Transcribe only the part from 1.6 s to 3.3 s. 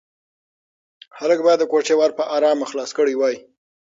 د کوټې ور په ارامه خلاص کړی